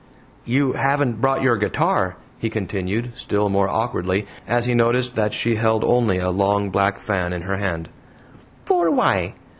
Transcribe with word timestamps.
"You 0.45 0.71
haven't 0.73 1.21
brought 1.21 1.43
your 1.43 1.55
guitar," 1.57 2.15
he 2.39 2.49
continued, 2.49 3.11
still 3.15 3.49
more 3.49 3.69
awkwardly, 3.69 4.25
as 4.47 4.65
he 4.65 4.73
noticed 4.73 5.13
that 5.13 5.31
she 5.31 5.57
held 5.57 5.83
only 5.83 6.17
a 6.17 6.31
long 6.31 6.71
black 6.71 6.97
fan 6.97 7.33
in 7.33 7.43
her 7.43 7.57
hand. 7.57 7.87
"For 8.65 8.89
why? 8.89 9.35